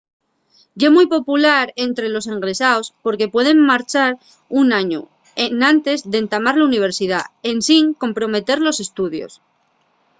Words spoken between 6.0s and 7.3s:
d'entamar la universidá